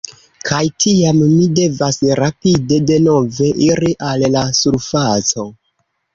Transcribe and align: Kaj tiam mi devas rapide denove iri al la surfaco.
Kaj 0.49 0.61
tiam 0.85 1.19
mi 1.33 1.43
devas 1.59 1.99
rapide 2.21 2.81
denove 2.93 3.51
iri 3.67 3.93
al 4.09 4.27
la 4.39 4.45
surfaco. 4.63 5.47